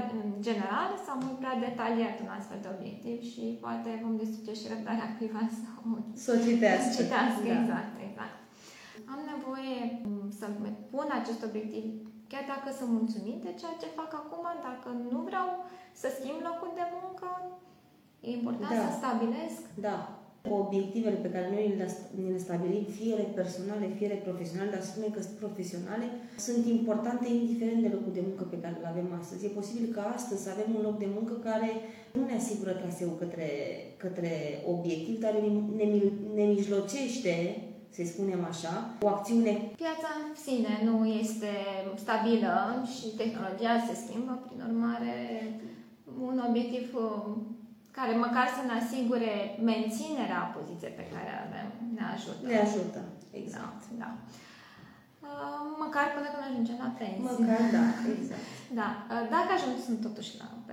general 0.46 0.90
sau 1.06 1.14
mult 1.24 1.36
prea 1.42 1.56
detaliat 1.66 2.16
un 2.24 2.30
astfel 2.38 2.58
de 2.64 2.70
obiectiv 2.76 3.18
și 3.32 3.44
poate 3.64 3.90
vom 4.04 4.14
distruge 4.22 4.52
și 4.60 4.70
răbdarea 4.72 5.08
cuiva 5.16 5.44
sau 5.62 5.76
Să 6.24 6.28
o 6.34 6.38
citească. 6.46 6.90
citească, 6.98 7.44
Da. 7.50 7.56
exact, 7.60 7.94
exact. 8.08 8.36
Am 9.12 9.20
nevoie 9.32 9.76
m, 10.10 10.14
să 10.40 10.46
pun 10.92 11.06
acest 11.20 11.40
obiectiv 11.48 11.84
chiar 12.30 12.44
dacă 12.54 12.68
sunt 12.78 12.90
mulțumit 12.98 13.38
de 13.46 13.52
ceea 13.60 13.76
ce 13.82 13.96
fac 14.00 14.10
acum, 14.22 14.44
dacă 14.68 14.88
nu 15.12 15.20
vreau 15.28 15.48
să 16.00 16.06
schimb 16.18 16.38
locul 16.48 16.70
de 16.80 16.86
muncă, 16.98 17.28
e 18.26 18.30
important 18.38 18.74
Da. 18.78 18.84
să 18.84 18.96
stabilesc. 19.00 19.62
Da. 19.88 19.98
Obiectivele 20.60 21.18
pe 21.24 21.30
care 21.34 21.48
noi 21.54 21.74
le, 21.78 21.86
ni 22.20 22.30
le 22.34 22.38
stabilim, 22.46 22.84
fie 22.96 23.12
ele 23.14 23.28
personale, 23.40 23.86
fie 23.96 24.06
ele 24.08 24.26
profesionale, 24.28 24.70
dar 24.74 24.82
spune 24.90 25.08
că 25.14 25.20
sunt 25.22 25.36
profesionale, 25.44 26.06
sunt 26.46 26.64
importante 26.76 27.26
indiferent 27.28 27.80
de 27.82 27.94
locul 27.96 28.12
de 28.18 28.26
muncă 28.28 28.44
pe 28.44 28.60
care 28.62 28.76
îl 28.78 28.86
avem 28.92 29.08
astăzi. 29.20 29.44
E 29.44 29.58
posibil 29.60 29.86
ca 29.94 30.02
astăzi 30.16 30.42
să 30.42 30.50
avem 30.50 30.70
un 30.76 30.82
loc 30.88 30.96
de 30.98 31.08
muncă 31.16 31.34
care 31.48 31.70
nu 32.16 32.22
ne 32.24 32.36
asigură 32.40 32.72
traseul 32.72 33.16
către, 33.22 33.48
către 33.96 34.32
obiectiv, 34.74 35.14
dar 35.24 35.32
ne, 35.32 35.50
ne, 35.78 35.86
ne 36.38 36.44
mijlocește, 36.56 37.34
să-i 37.94 38.12
spunem 38.14 38.44
așa, 38.52 38.74
o 39.00 39.08
acțiune 39.08 39.52
Piața 39.82 40.10
în 40.22 40.34
sine 40.44 40.72
nu 40.88 41.06
este 41.22 41.52
stabilă 42.04 42.54
și 42.94 43.06
tehnologia 43.16 43.74
se 43.86 43.94
schimbă, 44.04 44.32
prin 44.46 44.60
urmare, 44.68 45.14
un 46.28 46.36
obiectiv 46.48 46.86
uh, 46.94 47.36
care 47.98 48.12
măcar 48.26 48.46
să 48.56 48.62
ne 48.64 48.74
asigure 48.82 49.32
menținerea 49.70 50.42
poziției 50.56 50.98
pe 51.00 51.06
care 51.14 51.30
avem 51.46 51.68
ne 51.96 52.04
ajută. 52.14 52.42
ne 52.50 52.58
ajută. 52.66 53.00
Exact. 53.40 53.82
Da, 54.02 54.04
da. 54.04 54.10
Uh, 55.28 55.60
Măcar 55.84 56.06
până 56.14 56.28
când 56.30 56.44
ajungem 56.48 56.78
la 56.84 56.90
pensie. 57.00 57.28
Măcar, 57.30 57.62
da, 57.76 57.84
exact. 58.16 58.46
Da, 58.80 58.88
uh, 59.12 59.24
dacă 59.34 59.50
ajung, 59.54 59.76
sunt 59.86 59.98
totuși 60.06 60.32
la, 60.40 60.48
pe, 60.66 60.72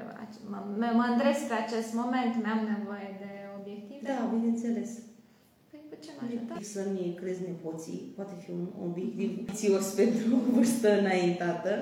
mă, 0.52 0.60
mă, 0.80 0.88
mă 1.00 1.06
îndresc 1.12 1.42
pe 1.52 1.58
acest 1.66 1.90
moment, 2.02 2.32
mi-am 2.44 2.62
nevoie 2.74 3.10
de 3.24 3.32
obiective. 3.58 4.04
Da, 4.10 4.18
bineînțeles. 4.36 4.90
Păi 5.70 5.82
cu 5.90 5.96
ce 6.04 6.10
mă 6.16 6.22
ajută? 6.26 6.54
Să-mi 6.76 7.18
crezi 7.20 7.42
nepoții, 7.50 8.02
poate 8.18 8.36
fi 8.44 8.50
un 8.60 8.68
obiectiv 8.88 9.32
țios 9.60 9.86
pentru 10.02 10.26
o 10.38 10.40
vârstă 10.54 10.90
înaintată, 11.00 11.74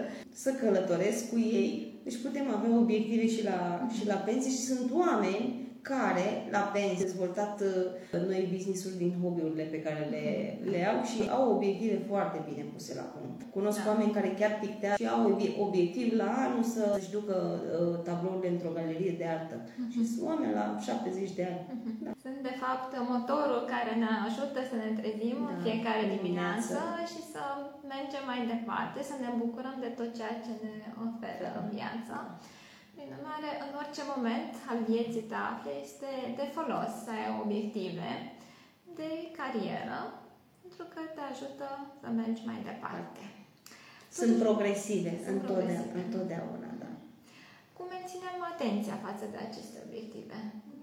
să 0.43 0.49
călătoresc 0.61 1.21
cu 1.31 1.37
ei. 1.61 1.96
Deci 2.07 2.21
putem 2.21 2.49
avea 2.49 2.77
obiective 2.77 3.27
și 3.27 3.43
la, 3.43 3.87
și 3.97 4.05
la 4.05 4.13
pensie 4.13 4.51
și 4.51 4.57
sunt 4.57 4.91
oameni 4.91 5.66
care, 5.91 6.27
la 6.55 6.63
pensie, 6.75 7.05
au 7.05 7.09
dezvoltat 7.11 7.55
uh, 7.61 8.21
noi 8.31 8.41
business-uri 8.53 8.97
din 9.03 9.11
hobby-urile 9.21 9.65
pe 9.73 9.79
care 9.85 10.01
le, 10.13 10.23
le 10.71 10.79
au 10.91 10.97
și 11.11 11.19
au 11.37 11.43
obiective 11.55 11.97
foarte 12.11 12.39
bine 12.49 12.63
puse 12.73 12.91
la 13.01 13.05
punct. 13.13 13.39
Cunosc 13.57 13.79
Da. 13.83 13.87
oameni 13.91 14.15
care 14.17 14.29
chiar 14.39 14.53
pictează 14.65 14.97
și 15.01 15.07
au 15.15 15.21
obie- 15.31 15.55
obiectiv 15.67 16.07
la 16.21 16.29
anul 16.45 16.63
să-și 16.75 17.09
ducă 17.17 17.35
uh, 17.59 17.95
tablourile 18.07 18.49
într-o 18.55 18.75
galerie 18.77 19.13
de 19.21 19.25
artă. 19.37 19.55
Și 19.93 19.99
sunt 20.11 20.21
oameni 20.29 20.53
la 20.59 20.65
70 20.87 21.31
de 21.39 21.43
ani. 21.51 21.61
Sunt, 22.23 22.37
de 22.49 22.55
fapt, 22.63 22.89
motorul 23.13 23.61
care 23.73 23.91
ne 24.03 24.09
ajută 24.27 24.59
să 24.69 24.75
ne 24.83 24.89
trezim 24.99 25.37
Da, 25.43 25.49
în 25.51 25.57
fiecare 25.65 26.03
dimineață. 26.15 26.73
dimineață 26.73 27.11
și 27.11 27.21
să 27.33 27.41
mergem 27.93 28.23
mai 28.31 28.41
departe, 28.53 28.97
să 29.09 29.15
ne 29.23 29.29
bucurăm 29.41 29.75
de 29.85 29.89
tot 29.99 30.09
ceea 30.17 30.35
ce 30.45 30.51
ne 30.65 30.75
oferă 31.07 31.47
Da. 31.55 31.61
viața. 31.75 32.17
Prin 32.97 33.11
urmare, 33.17 33.51
în 33.65 33.71
orice 33.81 34.03
moment 34.13 34.51
al 34.71 34.79
vieții 34.91 35.27
te 35.31 35.37
afli, 35.51 35.73
este 35.85 36.09
de 36.39 36.45
folos 36.55 36.91
să 37.03 37.09
ai 37.17 37.25
obiective 37.43 38.09
de 38.99 39.09
carieră, 39.39 39.99
pentru 40.61 40.83
că 40.93 40.99
te 41.15 41.23
ajută 41.31 41.67
să 42.01 42.07
mergi 42.21 42.41
mai 42.49 42.59
departe. 42.69 43.23
Sunt 44.19 44.33
progresive, 44.45 45.11
Sunt 45.15 45.27
întotdeauna, 45.35 45.81
progresive. 45.81 45.99
întotdeauna, 46.07 46.69
da. 46.83 46.91
Cum 47.75 47.85
menținem 47.97 48.37
atenția 48.53 48.95
față 49.07 49.25
de 49.33 49.39
aceste 49.47 49.77
obiective? 49.87 50.37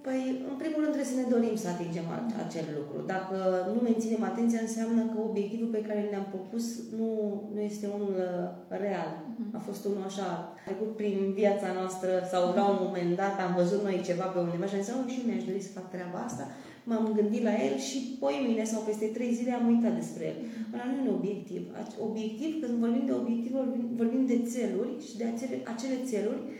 Păi, 0.06 0.20
în 0.52 0.56
primul 0.62 0.80
rând 0.82 0.92
trebuie 0.94 1.12
să 1.14 1.20
ne 1.20 1.32
dorim 1.34 1.56
să 1.62 1.68
atingem 1.68 2.06
a- 2.14 2.26
acel 2.46 2.66
lucru. 2.78 2.96
Dacă 3.14 3.36
nu 3.74 3.78
menținem 3.88 4.22
atenția, 4.30 4.60
înseamnă 4.62 5.02
că 5.12 5.18
obiectivul 5.30 5.70
pe 5.76 5.86
care 5.88 6.00
ne-am 6.10 6.26
propus 6.34 6.64
nu, 6.98 7.08
nu 7.54 7.60
este 7.70 7.86
unul 7.96 8.14
uh, 8.28 8.78
real. 8.84 9.10
A 9.58 9.60
fost 9.68 9.82
unul 9.90 10.04
așa, 10.10 10.28
a 10.30 10.40
trecut 10.66 10.90
prin 11.00 11.16
viața 11.40 11.68
noastră 11.78 12.10
sau 12.32 12.42
la 12.58 12.64
un 12.72 12.78
moment 12.86 13.10
dat 13.22 13.34
am 13.46 13.52
văzut 13.60 13.80
noi 13.86 14.06
ceva 14.08 14.26
pe 14.30 14.38
undeva 14.44 14.66
și 14.70 14.76
am 14.76 14.82
zis, 14.86 14.94
"Oh, 14.98 15.04
și 15.12 15.18
eu 15.20 15.26
mi-aș 15.28 15.44
dori 15.48 15.66
să 15.66 15.76
fac 15.78 15.86
treaba 15.94 16.18
asta. 16.28 16.44
M-am 16.88 17.04
gândit 17.18 17.42
la 17.48 17.54
el 17.66 17.74
și 17.88 17.98
poi 18.22 18.34
mine 18.48 18.64
sau 18.72 18.80
peste 18.88 19.06
trei 19.16 19.32
zile 19.38 19.52
am 19.54 19.66
uitat 19.72 19.94
despre 20.00 20.24
el. 20.32 20.38
Ăla 20.72 20.84
nu 20.90 20.94
e 20.96 21.02
un 21.04 21.14
obiectiv. 21.18 21.62
Ac- 21.80 21.96
Obiectiv, 22.08 22.50
când 22.62 22.74
vorbim 22.84 23.04
de 23.10 23.14
obiectiv, 23.22 23.52
vorbim, 23.60 23.84
vorbim 24.00 24.22
de 24.32 24.38
țeluri 24.52 24.92
și 25.06 25.14
de 25.20 25.24
acele, 25.32 25.56
acele 25.74 25.96
țeluri 26.10 26.42
care 26.46 26.54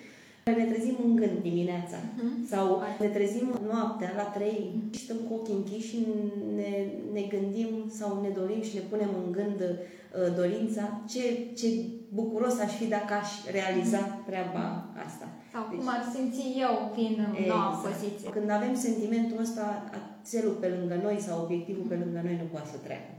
ne 0.52 0.64
trezim 0.64 0.96
în 1.04 1.16
gând 1.16 1.38
dimineața. 1.42 1.96
Sau 2.48 2.82
ne 3.00 3.06
trezim 3.06 3.58
noaptea 3.72 4.12
la 4.16 4.22
trei 4.22 4.70
și 4.90 5.00
stăm 5.00 5.16
cu 5.16 5.34
ochii 5.34 5.54
închiși 5.54 5.88
și 5.88 6.06
ne, 6.54 6.70
ne 7.12 7.22
gândim 7.32 7.70
sau 7.88 8.20
ne 8.22 8.28
dorim 8.28 8.62
și 8.62 8.74
ne 8.74 8.80
punem 8.80 9.10
în 9.24 9.32
gând 9.32 9.60
uh, 9.60 10.36
dorința 10.36 11.00
ce, 11.08 11.22
ce 11.58 11.68
bucuros 12.08 12.58
aș 12.58 12.72
fi 12.72 12.86
dacă 12.86 13.12
aș 13.14 13.30
realiza 13.50 13.98
treaba 14.26 14.64
asta. 15.06 15.26
Sau 15.52 15.62
cum 15.78 15.88
ar 15.88 16.02
simți 16.14 16.42
eu 16.66 16.74
fiind 16.94 17.18
în 17.18 17.32
noua 17.48 17.70
Exact. 17.74 17.84
poziție? 17.86 18.30
Când 18.30 18.50
avem 18.50 18.74
sentimentul 18.74 19.38
ăsta, 19.40 19.90
țelul 20.24 20.56
pe 20.60 20.68
lângă 20.76 20.96
noi 21.02 21.18
sau 21.20 21.42
obiectivul 21.42 21.86
pe 21.88 22.00
lângă 22.02 22.20
noi 22.24 22.36
nu 22.42 22.48
poate 22.52 22.68
să 22.72 22.78
treacă. 22.86 23.12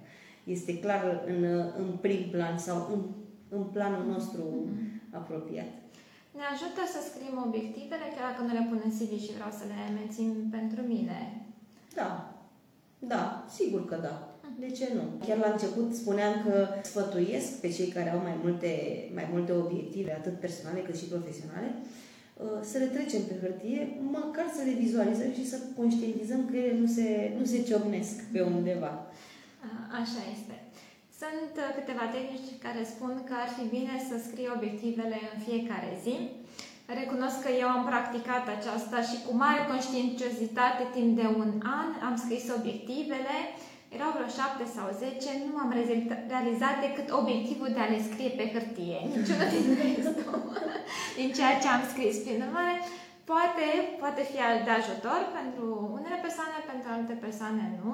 Este 0.44 0.80
clar 0.80 1.24
în, 1.32 1.44
în 1.82 1.88
prim 2.02 2.24
plan 2.32 2.58
sau 2.58 2.78
în, 2.94 3.02
în 3.58 3.64
planul 3.64 4.06
nostru 4.14 4.44
apropiat. 5.12 5.72
Ne 6.40 6.46
ajută 6.54 6.82
să 6.94 7.00
scriem 7.02 7.38
obiectivele, 7.48 8.06
chiar 8.16 8.26
dacă 8.30 8.42
nu 8.48 8.54
le 8.58 8.64
pun 8.70 8.80
în 8.88 8.94
CV 8.98 9.12
și 9.26 9.36
vreau 9.38 9.52
să 9.60 9.64
le 9.72 9.80
mențin 10.00 10.30
pentru 10.58 10.82
mine. 10.94 11.18
Da, 12.00 12.10
da, 13.14 13.24
sigur 13.58 13.82
că 13.90 13.98
da. 14.08 14.16
De 14.60 14.70
ce 14.78 14.88
nu? 14.98 15.04
Chiar 15.26 15.38
la 15.38 15.50
început 15.52 15.88
spuneam 15.96 16.34
că 16.46 16.68
sfătuiesc 16.84 17.50
pe 17.64 17.70
cei 17.78 17.88
care 17.88 18.10
au 18.12 18.20
mai 18.28 18.36
multe, 18.44 18.72
mai 19.14 19.28
multe 19.34 19.52
obiective, 19.52 20.12
atât 20.14 20.40
personale 20.40 20.80
cât 20.80 20.98
și 20.98 21.06
profesionale, 21.14 21.70
uh, 21.76 22.60
să 22.70 22.78
le 22.78 22.86
trecem 22.86 23.22
pe 23.28 23.36
hârtie, 23.42 23.82
măcar 24.18 24.48
să 24.58 24.62
le 24.66 24.72
vizualizăm 24.84 25.32
și 25.34 25.46
să 25.52 25.58
conștientizăm 25.78 26.42
că 26.50 26.56
ele 26.58 26.80
nu 26.80 26.88
se, 26.88 27.36
nu 27.40 27.46
se 27.46 27.62
ciocnesc 27.64 28.16
pe 28.32 28.42
undeva. 28.42 28.92
A- 29.68 29.88
Așa 30.02 30.22
este. 30.36 30.56
Sunt 31.22 31.54
uh, 31.64 31.68
câteva 31.78 32.06
tehnici 32.16 32.50
care 32.66 32.82
spun 32.94 33.14
că 33.28 33.34
ar 33.44 33.50
fi 33.58 33.64
bine 33.76 33.96
să 34.10 34.16
scrii 34.18 34.54
obiectivele 34.58 35.18
în 35.32 35.38
fiecare 35.48 35.92
zi. 36.06 36.16
Recunosc 37.00 37.38
că 37.46 37.52
eu 37.62 37.70
am 37.76 37.84
practicat 37.92 38.46
aceasta 38.58 39.00
și 39.10 39.18
cu 39.26 39.32
mare 39.44 39.62
conștiinciozitate 39.72 40.84
timp 40.96 41.12
de 41.22 41.28
un 41.42 41.52
an 41.80 41.90
am 42.08 42.16
scris 42.24 42.46
obiectivele. 42.58 43.36
Erau 43.96 44.12
vreo 44.16 44.30
șapte 44.40 44.66
sau 44.76 44.86
zece, 45.04 45.32
nu 45.48 45.54
am 45.64 45.72
rezulta- 45.80 46.24
realizat 46.34 46.76
decât 46.86 47.08
obiectivul 47.22 47.70
de 47.74 47.82
a 47.84 47.92
le 47.94 48.02
scrie 48.10 48.32
pe 48.38 48.46
hârtie. 48.54 49.00
Niciunul 49.14 49.50
din 49.54 49.66
restul, 49.82 50.40
din 51.20 51.30
ceea 51.38 51.56
ce 51.62 51.68
am 51.76 51.84
scris. 51.92 52.16
Prin 52.26 52.40
urmare, 52.46 52.76
poate, 53.32 53.66
poate 54.02 54.22
fi 54.30 54.38
de 54.68 54.74
ajutor 54.80 55.22
pentru 55.40 55.66
unele 55.98 56.18
persoane, 56.26 56.58
pentru 56.72 56.88
alte 56.96 57.16
persoane 57.26 57.64
nu. 57.82 57.94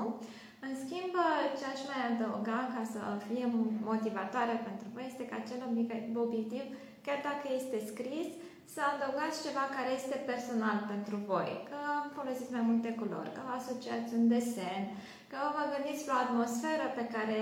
În 0.67 0.73
schimb, 0.83 1.13
ce 1.59 1.65
aș 1.73 1.81
mai 1.91 2.01
adăuga 2.11 2.59
ca 2.75 2.83
să 2.93 3.01
fie 3.27 3.45
motivatoare 3.91 4.55
pentru 4.67 4.87
voi 4.93 5.05
este 5.11 5.23
că 5.29 5.35
acel 5.37 5.59
obiect- 5.69 6.15
obiectiv, 6.25 6.65
chiar 7.05 7.19
dacă 7.29 7.45
este 7.59 7.77
scris, 7.91 8.27
să 8.73 8.79
adăugați 8.83 9.43
ceva 9.45 9.63
care 9.77 9.91
este 9.99 10.17
personal 10.31 10.77
pentru 10.93 11.15
voi, 11.31 11.51
că 11.69 11.79
folosiți 12.17 12.55
mai 12.55 12.65
multe 12.69 12.91
culori, 13.01 13.35
că 13.35 13.41
vă 13.47 13.53
asociați 13.57 14.09
un 14.17 14.25
desen, 14.33 14.83
că 15.31 15.41
vă 15.55 15.63
gândiți 15.73 16.07
la 16.09 16.15
o 16.17 16.23
atmosferă 16.25 16.85
pe 16.99 17.05
care 17.15 17.37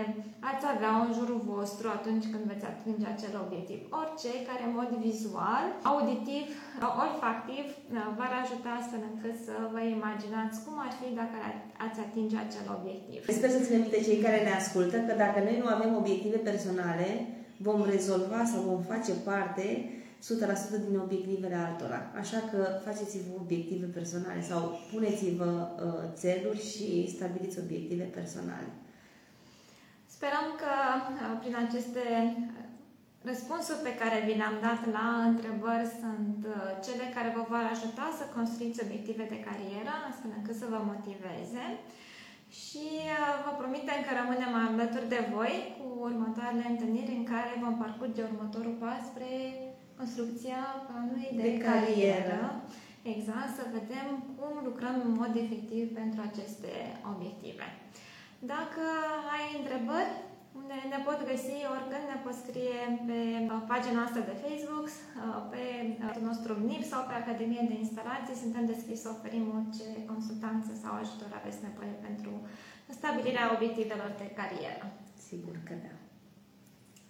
ați 0.52 0.66
avea 0.74 0.94
în 1.06 1.12
jurul 1.18 1.42
vostru 1.54 1.86
atunci 1.98 2.26
când 2.32 2.44
veți 2.52 2.66
atinge 2.72 3.06
acel 3.10 3.34
obiectiv. 3.46 3.80
Orice 4.02 4.32
care 4.50 4.64
în 4.66 4.74
mod 4.80 4.92
vizual, 5.08 5.66
auditiv, 5.92 6.46
olfactiv 7.04 7.66
v-ar 8.18 8.34
ajuta 8.44 8.70
astfel 8.80 9.02
încât 9.10 9.36
să 9.48 9.56
vă 9.74 9.82
imaginați 9.98 10.58
cum 10.66 10.76
ar 10.86 10.94
fi 11.00 11.08
dacă 11.22 11.38
ați 11.86 12.00
atinge 12.06 12.36
acel 12.46 12.66
obiectiv. 12.78 13.20
Sper 13.38 13.50
să 13.56 13.64
ținem 13.66 13.82
minte 13.84 14.06
cei 14.08 14.20
care 14.26 14.40
ne 14.48 14.54
ascultă 14.62 14.98
că 15.08 15.14
dacă 15.24 15.38
noi 15.48 15.58
nu 15.62 15.68
avem 15.76 15.92
obiective 16.02 16.40
personale, 16.50 17.10
vom 17.68 17.80
rezolva 17.94 18.42
sau 18.52 18.60
vom 18.70 18.82
face 18.92 19.14
parte 19.30 19.66
100% 20.20 20.22
din 20.88 20.98
obiectivele 20.98 21.56
altora. 21.56 22.12
Așa 22.22 22.40
că 22.52 22.60
faceți-vă 22.86 23.32
obiective 23.40 23.86
personale 23.86 24.42
sau 24.42 24.80
puneți-vă 24.92 25.52
uh, 25.52 26.04
țeluri 26.14 26.62
și 26.72 27.14
stabiliți 27.16 27.60
obiective 27.60 28.04
personale. 28.04 28.70
Sperăm 30.16 30.48
că 30.62 30.74
uh, 30.96 31.40
prin 31.42 31.56
aceste 31.66 32.04
răspunsuri 33.30 33.86
pe 33.88 33.98
care 34.02 34.18
vi 34.28 34.40
le-am 34.42 34.58
dat 34.68 34.82
la 34.98 35.08
întrebări 35.30 35.88
sunt 36.02 36.40
uh, 36.48 36.56
cele 36.86 37.06
care 37.16 37.30
vă 37.38 37.44
vor 37.52 37.64
ajuta 37.76 38.06
să 38.20 38.34
construiți 38.36 38.84
obiective 38.86 39.26
de 39.34 39.44
carieră, 39.48 39.94
astfel 40.10 40.32
încât 40.38 40.56
să 40.62 40.72
vă 40.74 40.80
motiveze. 40.92 41.66
Și 42.62 42.86
uh, 43.18 43.34
vă 43.44 43.50
vă 43.50 43.52
promitem 43.60 44.00
că 44.04 44.12
rămânem 44.20 44.54
alături 44.66 45.12
de 45.16 45.22
voi 45.36 45.56
cu 45.78 45.86
următoarele 46.08 46.66
întâlniri 46.70 47.18
în 47.20 47.26
care 47.34 47.64
vom 47.64 47.76
parcurge 47.84 48.22
următorul 48.30 48.76
pas 48.84 49.02
spre 49.12 49.30
construcția 50.00 50.62
planului 50.88 51.28
de, 51.36 51.42
De 51.50 51.54
carieră. 51.58 51.70
carieră. 51.70 52.40
Exact, 53.14 53.52
să 53.58 53.64
vedem 53.78 54.08
cum 54.38 54.54
lucrăm 54.70 54.96
în 55.08 55.14
mod 55.22 55.34
efectiv 55.46 55.84
pentru 56.00 56.20
aceste 56.30 56.72
obiective. 57.12 57.66
Dacă 58.54 58.84
ai 59.36 59.46
întrebări, 59.60 60.12
unde 60.60 60.78
ne 60.94 61.00
pot 61.08 61.20
găsi 61.32 61.58
oricând, 61.76 62.06
ne 62.10 62.20
pot 62.26 62.36
scrie 62.44 62.80
pe 63.10 63.20
pagina 63.72 64.00
noastră 64.02 64.22
de 64.30 64.40
Facebook, 64.46 64.86
pe 65.54 65.64
site-ul 66.02 66.30
nostru 66.32 66.52
NIP 66.70 66.84
sau 66.92 67.02
pe 67.06 67.16
Academie 67.18 67.64
de 67.72 67.76
Instalații. 67.86 68.42
Suntem 68.44 68.64
deschiși 68.72 69.04
să 69.04 69.10
oferim 69.16 69.46
orice 69.58 69.88
consultanță 70.12 70.72
sau 70.82 70.92
ajutor 70.96 71.30
aveți 71.34 71.64
nevoie 71.68 71.96
pentru 72.08 72.32
stabilirea 73.00 73.46
obiectivelor 73.56 74.12
de 74.22 74.28
carieră. 74.40 74.86
Sigur 75.28 75.56
că 75.68 75.74
da. 75.86 75.94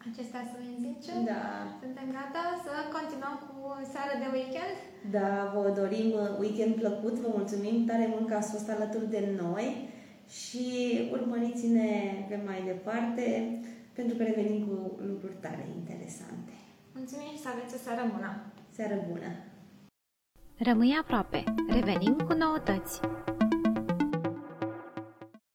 Acestea 0.07 0.43
sunt 0.51 0.69
zice. 0.85 1.11
Da. 1.31 1.43
Suntem 1.81 2.07
gata 2.17 2.43
să 2.65 2.73
continuăm 2.95 3.35
cu 3.45 3.53
seara 3.91 4.15
de 4.23 4.29
weekend. 4.35 4.75
Da, 5.17 5.31
vă 5.53 5.63
dorim 5.79 6.09
weekend 6.41 6.73
plăcut, 6.81 7.15
vă 7.23 7.29
mulțumim 7.37 7.77
tare 7.89 8.05
mult 8.13 8.27
că 8.27 8.35
ați 8.35 8.51
fost 8.55 8.69
alături 8.69 9.09
de 9.15 9.21
noi 9.43 9.67
și 10.39 10.65
urmăriți-ne 11.15 11.91
pe 12.29 12.37
mai 12.45 12.59
departe 12.71 13.25
pentru 13.97 14.13
că 14.17 14.23
revenim 14.23 14.59
cu 14.67 14.75
lucruri 15.11 15.37
tare 15.45 15.65
interesante. 15.79 16.53
Mulțumim 16.97 17.31
și 17.35 17.41
să 17.43 17.47
aveți 17.49 17.75
o 17.75 17.79
seară 17.85 18.03
bună! 18.13 18.31
Seară 18.77 18.97
bună! 19.09 19.31
Rămâi 20.57 20.97
aproape. 21.01 21.43
Revenim 21.69 22.15
cu 22.27 22.33
noutăți. 22.33 22.99